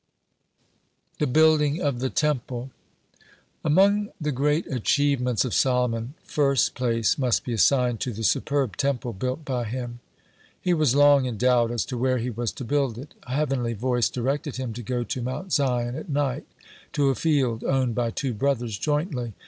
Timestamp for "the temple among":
1.99-4.09